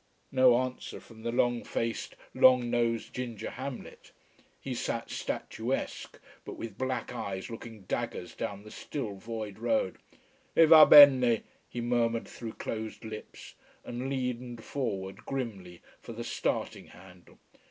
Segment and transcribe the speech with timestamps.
[0.31, 4.11] No answer from the long faced, long nosed ginger Hamlet.
[4.59, 9.99] He sat statuesque, but with black eyes looking daggers down the still void road.
[10.57, 13.53] "Eh va bene", he murmured through closed lips,
[13.85, 17.37] and leaned forward grimly for the starting handle.